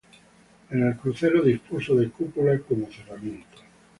En 0.71 0.81
el 0.81 0.95
crucero 0.97 1.43
dispuso 1.43 1.93
de 1.93 2.09
cúpula 2.09 2.57
como 2.61 2.87
cerramiento. 2.91 3.59